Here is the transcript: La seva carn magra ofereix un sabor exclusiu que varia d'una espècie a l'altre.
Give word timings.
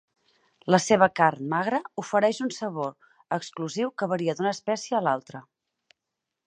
La 0.75 0.77
seva 0.85 1.07
carn 1.19 1.43
magra 1.51 1.81
ofereix 2.03 2.39
un 2.47 2.49
sabor 2.57 2.91
exclusiu 3.39 3.93
que 4.03 4.09
varia 4.15 4.37
d'una 4.41 4.55
espècie 4.59 4.99
a 5.01 5.03
l'altre. 5.09 5.43